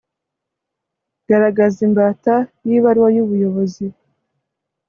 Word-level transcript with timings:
garagaza 1.27 1.79
imbata 1.87 2.35
y'ibaruway'ubuyobozi 2.67 3.85